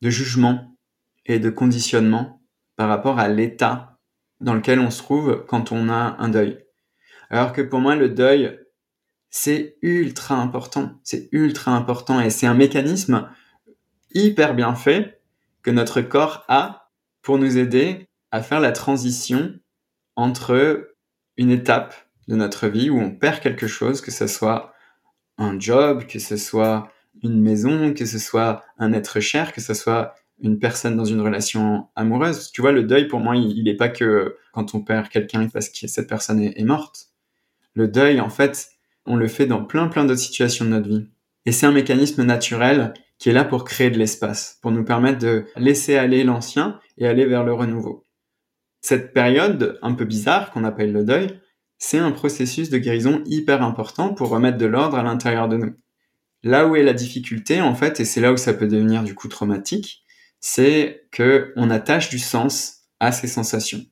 [0.00, 0.76] de jugement
[1.26, 2.42] et de conditionnement
[2.76, 3.98] par rapport à l'état
[4.40, 6.64] dans lequel on se trouve quand on a un deuil.
[7.28, 8.58] Alors que pour moi, le deuil,
[9.30, 10.98] c'est ultra important.
[11.02, 13.28] C'est ultra important et c'est un mécanisme
[14.14, 15.20] hyper bien fait
[15.62, 19.54] que notre corps a pour nous aider à faire la transition
[20.16, 20.94] entre
[21.36, 21.94] une étape
[22.26, 24.74] de notre vie où on perd quelque chose, que ce soit
[25.38, 29.74] un job, que ce soit une maison, que ce soit un être cher, que ce
[29.74, 32.50] soit une personne dans une relation amoureuse.
[32.52, 35.68] Tu vois, le deuil, pour moi, il n'est pas que quand on perd quelqu'un parce
[35.68, 37.08] que cette personne est, morte.
[37.74, 38.70] Le deuil, en fait,
[39.06, 41.08] on le fait dans plein, plein d'autres situations de notre vie.
[41.46, 45.18] Et c'est un mécanisme naturel qui est là pour créer de l'espace, pour nous permettre
[45.18, 48.07] de laisser aller l'ancien et aller vers le renouveau.
[48.80, 51.40] Cette période un peu bizarre qu'on appelle le deuil,
[51.78, 55.74] c'est un processus de guérison hyper important pour remettre de l'ordre à l'intérieur de nous.
[56.42, 59.14] Là où est la difficulté, en fait, et c'est là où ça peut devenir du
[59.14, 60.04] coup traumatique,
[60.40, 63.84] c'est que on attache du sens à ces sensations.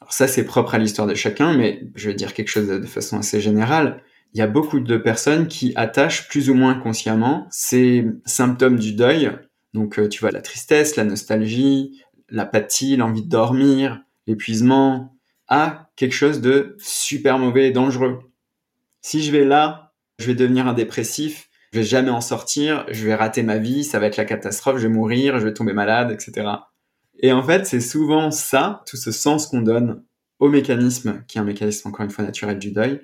[0.00, 2.86] Alors ça, c'est propre à l'histoire de chacun, mais je vais dire quelque chose de
[2.86, 4.02] façon assez générale.
[4.32, 8.92] Il y a beaucoup de personnes qui attachent plus ou moins consciemment ces symptômes du
[8.92, 9.30] deuil.
[9.74, 15.16] Donc, euh, tu vois, la tristesse, la nostalgie, l'apathie, l'envie de dormir, l'épuisement,
[15.48, 18.20] à quelque chose de super mauvais et dangereux.
[19.02, 23.04] Si je vais là, je vais devenir un dépressif, je vais jamais en sortir, je
[23.04, 25.72] vais rater ma vie, ça va être la catastrophe, je vais mourir, je vais tomber
[25.72, 26.48] malade, etc.
[27.20, 30.04] Et en fait, c'est souvent ça, tout ce sens qu'on donne
[30.38, 33.00] au mécanisme, qui est un mécanisme encore une fois naturel du deuil,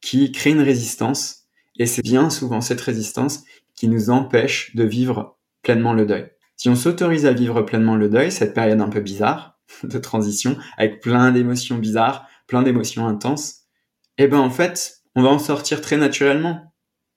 [0.00, 1.46] qui crée une résistance.
[1.78, 3.44] Et c'est bien souvent cette résistance
[3.74, 6.28] qui nous empêche de vivre pleinement le deuil.
[6.58, 10.58] Si on s'autorise à vivre pleinement le deuil, cette période un peu bizarre, de transition
[10.76, 13.60] avec plein d'émotions bizarres, plein d'émotions intenses,
[14.18, 16.74] eh ben en fait, on va en sortir très naturellement.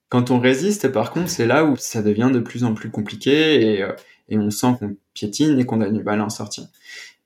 [0.10, 3.77] Quand on résiste, par contre, c'est là où ça devient de plus en plus compliqué
[3.77, 3.93] et, euh,
[4.30, 6.67] on sent qu'on piétine et qu'on a du mal à en sortir.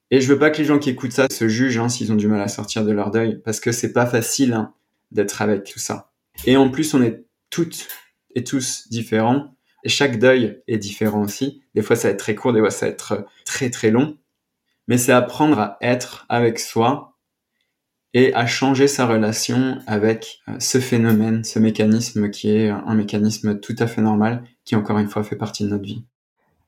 [0.09, 2.15] Et je veux pas que les gens qui écoutent ça se jugent hein, s'ils ont
[2.15, 4.73] du mal à sortir de leur deuil, parce que c'est pas facile hein,
[5.11, 6.11] d'être avec tout ça.
[6.45, 7.87] Et en plus, on est toutes
[8.35, 9.54] et tous différents,
[9.85, 11.61] et chaque deuil est différent aussi.
[11.75, 14.17] Des fois, ça va être très court, des fois, ça va être très très long
[14.87, 17.17] mais c'est apprendre à être avec soi
[18.13, 23.59] et à changer sa relation avec euh, ce phénomène, ce mécanisme qui est un mécanisme
[23.59, 26.03] tout à fait normal, qui encore une fois fait partie de notre vie.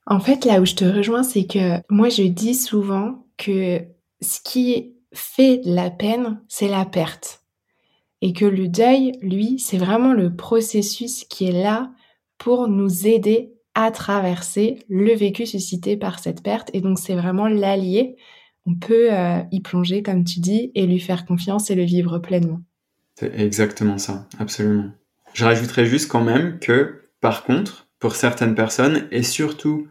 [0.06, 3.80] En fait, là où je te rejoins, c'est que moi, je dis souvent que
[4.20, 7.42] ce qui fait la peine, c'est la perte.
[8.20, 11.90] Et que le deuil, lui, c'est vraiment le processus qui est là
[12.38, 16.70] pour nous aider à traverser le vécu suscité par cette perte.
[16.72, 18.16] Et donc, c'est vraiment l'allié
[18.68, 22.18] on peut euh, y plonger, comme tu dis, et lui faire confiance et le vivre
[22.18, 22.60] pleinement.
[23.14, 24.90] C'est exactement ça, absolument.
[25.32, 29.88] Je rajouterais juste quand même que, par contre, pour certaines personnes, et surtout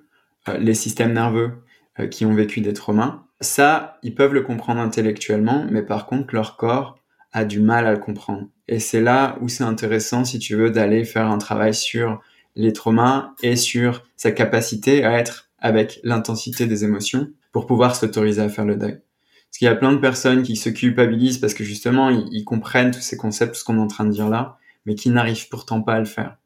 [0.48, 1.54] euh, les systèmes nerveux
[2.00, 6.36] euh, qui ont vécu des traumas, ça, ils peuvent le comprendre intellectuellement, mais par contre,
[6.36, 7.00] leur corps
[7.34, 8.48] a du mal à le comprendre.
[8.68, 12.22] Et c'est là où c'est intéressant, si tu veux, d'aller faire un travail sur
[12.58, 18.42] les traumas et sur sa capacité à être avec l'intensité des émotions pour pouvoir s'autoriser
[18.42, 18.94] à faire le deuil.
[18.94, 22.92] Parce qu'il y a plein de personnes qui se culpabilisent parce que justement, ils, comprennent
[22.92, 25.82] tous ces concepts, ce qu'on est en train de dire là, mais qui n'arrivent pourtant
[25.82, 26.38] pas à le faire.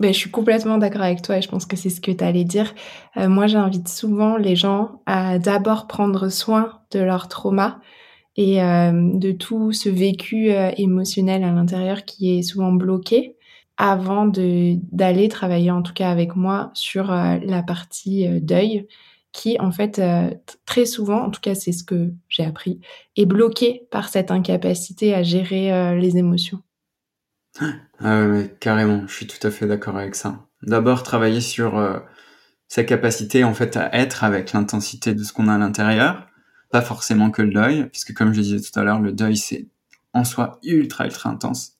[0.00, 2.24] Ben, je suis complètement d'accord avec toi et je pense que c'est ce que tu
[2.24, 2.72] allais dire.
[3.16, 7.80] Euh, moi, j'invite souvent les gens à d'abord prendre soin de leur trauma
[8.36, 13.36] et euh, de tout ce vécu euh, émotionnel à l'intérieur qui est souvent bloqué
[13.78, 18.86] avant d'aller travailler en tout cas avec moi sur la partie deuil
[19.32, 20.02] qui en fait
[20.66, 22.80] très souvent, en tout cas c'est ce que j'ai appris,
[23.16, 26.60] est bloqué par cette incapacité à gérer les émotions.
[28.00, 30.46] Ah ouais, carrément, je suis tout à fait d'accord avec ça.
[30.62, 31.98] D'abord, travailler sur euh,
[32.68, 36.26] sa capacité en fait à être avec l'intensité de ce qu'on a à l'intérieur,
[36.70, 39.68] pas forcément que le deuil, puisque comme je disais tout à l'heure, le deuil c'est
[40.12, 41.77] en soi ultra ultra intense.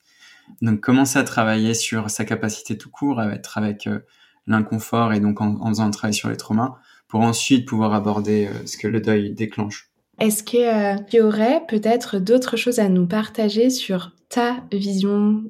[0.63, 4.01] Donc commencer à travailler sur sa capacité tout court à être avec euh,
[4.47, 6.77] l'inconfort et donc en, faisant un travail sur les traumas,
[7.09, 9.91] pour ensuite pouvoir aborder euh, ce que le deuil déclenche.
[10.19, 15.45] Est-ce que tu aurais peut-être d'autres choses à nous partager sur ta vision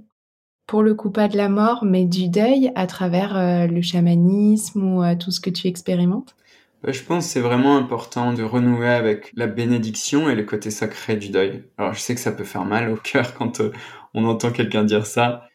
[0.68, 4.84] pour le coup pas de la mort, mais du deuil à travers euh, le chamanisme
[4.84, 6.36] ou euh, tout ce que tu expérimentes?
[6.82, 10.70] Bah, Je pense que c'est vraiment important de renouer avec la bénédiction et le côté
[10.70, 11.64] sacré du deuil.
[11.78, 13.72] Alors je sais que ça peut faire mal au cœur quand euh,
[14.14, 15.48] on entend quelqu'un dire ça,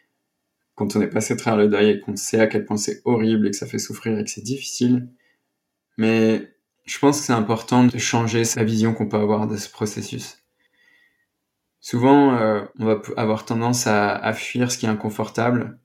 [0.76, 3.48] quand on est passé travers le deuil et qu'on sait à quel point c'est horrible
[3.48, 5.10] et que ça fait souffrir et que c'est difficile.
[5.98, 6.54] Mais
[6.86, 10.44] je pense que c'est important de changer sa vision qu'on peut avoir de ce processus.
[11.80, 15.80] Souvent, euh, on va avoir tendance à, fuir ce qui est inconfortable,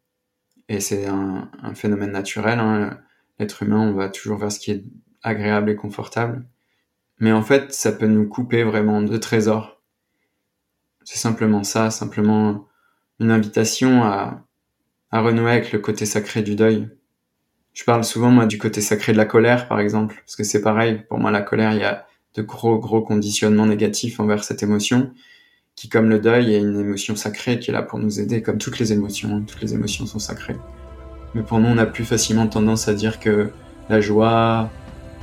[0.68, 2.60] et c'est un, phénomène naturel.
[2.60, 2.98] Hein.
[3.38, 4.84] L'être humain, on va toujours vers ce qui est
[5.22, 6.46] agréable et confortable.
[7.18, 9.77] Mais en fait, ça peut nous couper vraiment de trésors.
[11.10, 12.66] C'est simplement ça, simplement
[13.18, 14.44] une invitation à,
[15.10, 16.86] renouer avec le côté sacré du deuil.
[17.72, 20.60] Je parle souvent, moi, du côté sacré de la colère, par exemple, parce que c'est
[20.60, 21.02] pareil.
[21.08, 25.10] Pour moi, la colère, il y a de gros, gros conditionnements négatifs envers cette émotion
[25.76, 28.58] qui, comme le deuil, est une émotion sacrée qui est là pour nous aider, comme
[28.58, 29.42] toutes les émotions.
[29.46, 30.58] Toutes les émotions sont sacrées.
[31.34, 33.48] Mais pour nous, on a plus facilement tendance à dire que
[33.88, 34.68] la joie,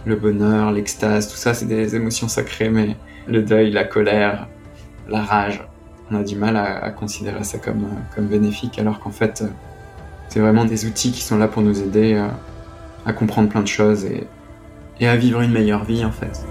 [0.07, 4.49] le bonheur, l'extase, tout ça, c'est des émotions sacrées, mais le deuil, la colère,
[5.07, 5.61] la rage,
[6.11, 9.43] on a du mal à, considérer ça comme, comme bénéfique, alors qu'en fait,
[10.29, 12.31] c'est vraiment des outils qui sont là pour nous aider à,
[13.05, 14.27] à comprendre plein de choses et,
[14.99, 16.45] et à vivre une meilleure vie, en fait.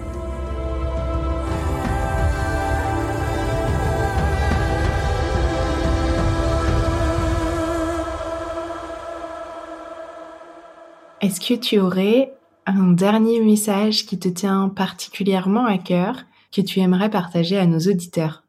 [11.21, 12.35] Est-ce que tu aurais
[12.67, 17.79] un dernier message qui te tient particulièrement à cœur que tu aimerais partager à nos
[17.79, 18.44] auditeurs?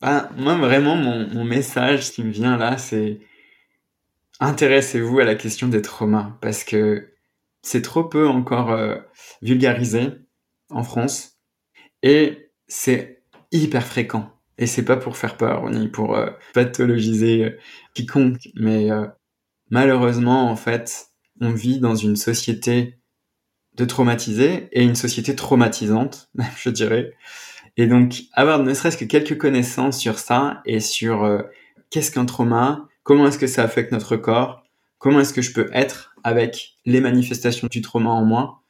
[0.00, 3.20] Bah, Moi, vraiment, mon, message qui me vient là, c'est
[4.40, 7.14] intéressez-vous à la question des traumas parce que
[7.62, 8.96] c'est trop peu encore euh,
[9.42, 10.10] vulgarisé
[10.70, 11.38] en France
[12.02, 14.32] et c'est hyper fréquent.
[14.58, 17.58] Et c'est pas pour faire peur ni pour euh, pathologiser euh,
[17.94, 18.88] quiconque, mais
[19.70, 21.08] malheureusement, en fait,
[21.40, 22.98] on vit dans une société
[23.78, 27.14] de traumatisés et une société traumatisante, je dirais.
[27.78, 31.42] Et donc, avoir ne serait-ce que quelques connaissances sur ça et sur euh,
[31.90, 34.64] qu'est-ce qu'un trauma, comment est-ce que ça affecte notre corps,
[34.98, 38.64] comment est-ce que je peux être avec les manifestations du trauma en moi,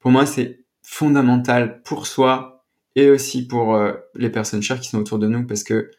[0.00, 2.64] pour moi, c'est fondamental pour soi
[2.96, 5.90] et aussi pour euh, les personnes chères qui sont autour de nous parce que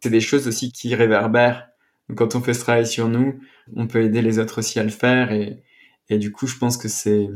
[0.00, 1.68] c'est des choses aussi qui réverbèrent.
[2.16, 3.38] Quand on fait ce travail sur nous,
[3.76, 5.62] on peut aider les autres aussi à le faire et,
[6.08, 7.28] et du coup, je pense que c'est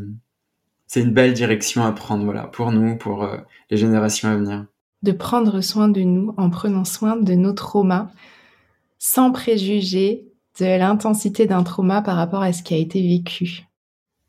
[0.87, 3.39] c'est une belle direction à prendre, voilà, pour nous, pour euh,
[3.71, 4.67] les générations à venir.
[5.03, 8.09] De prendre soin de nous en prenant soin de nos traumas,
[8.99, 10.27] sans préjuger
[10.59, 13.67] de l'intensité d'un trauma par rapport à ce qui a été vécu.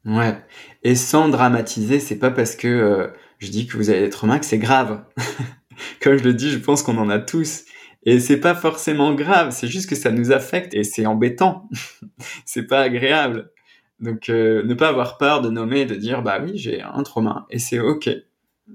[0.05, 0.37] Ouais,
[0.83, 3.07] et sans dramatiser, c'est pas parce que euh,
[3.39, 5.03] je dis que vous avez des traumas que c'est grave.
[6.01, 7.63] Comme je le dis, je pense qu'on en a tous.
[8.03, 11.69] Et c'est pas forcément grave, c'est juste que ça nous affecte et c'est embêtant.
[12.45, 13.51] c'est pas agréable.
[13.99, 17.45] Donc euh, ne pas avoir peur de nommer, de dire bah oui j'ai un trauma
[17.49, 18.09] et c'est ok.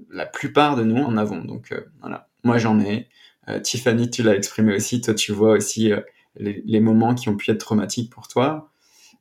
[0.09, 1.43] La plupart de nous en avons.
[1.43, 3.07] Donc euh, voilà, moi j'en ai.
[3.47, 5.01] Euh, Tiffany tu l'as exprimé aussi.
[5.01, 5.91] Toi tu vois aussi
[6.35, 8.71] les, moments qui ont pu être traumatiques pour toi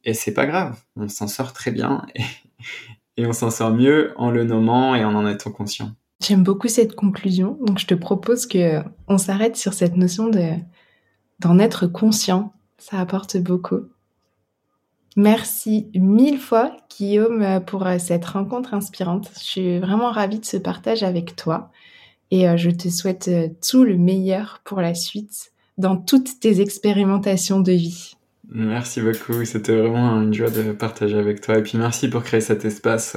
[0.05, 0.81] et c'est pas grave.
[0.97, 2.23] On s'en sort très bien et,
[3.23, 5.95] et on s'en sort mieux en le nommant et en en étant conscient.
[6.23, 10.53] J'aime beaucoup cette conclusion, donc je te propose que on s'arrête sur cette notion de
[11.41, 12.53] d'en être conscient.
[12.79, 13.92] Ça apporte beaucoup.
[15.17, 19.31] Merci mille fois, Guillaume, pour cette rencontre inspirante.
[19.35, 21.71] Je suis vraiment ravie de ce partage avec toi
[22.33, 26.61] et euh, je te souhaite euh, tout le meilleur pour la suite dans toutes tes
[26.61, 28.17] expérimentations de vie.
[28.49, 32.41] Merci beaucoup, c'était vraiment une joie de partager avec toi et puis merci pour créer
[32.41, 33.17] cet espace.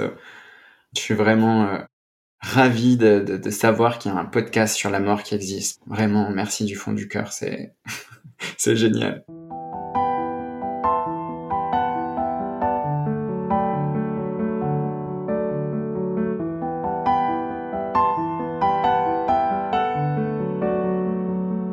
[0.95, 1.77] Je suis vraiment euh,
[2.41, 5.81] ravi de, de savoir qu'il y a un podcast sur la mort qui existe.
[5.87, 7.73] Vraiment, merci du fond du cœur, c'est
[8.75, 9.23] génial.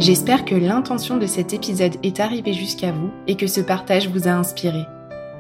[0.03, 4.26] J'espère que l'intention de cet épisode est arrivée jusqu'à vous et que ce partage vous
[4.26, 4.80] a inspiré.